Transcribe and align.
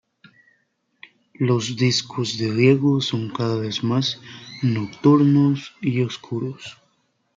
Los 1.35 1.75
discos 1.77 2.39
de 2.39 2.51
Diego 2.51 2.97
cada 3.37 3.57
vez 3.57 3.75
son 3.75 3.89
más 3.89 4.19
nocturnos 4.63 5.73
y 5.79 6.01
oscuros. 6.01 6.81